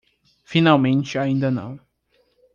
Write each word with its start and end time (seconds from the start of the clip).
Finalmente 0.43 1.19
ainda 1.19 1.51
não 1.51 1.79